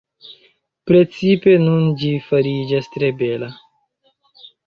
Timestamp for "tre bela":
2.97-3.51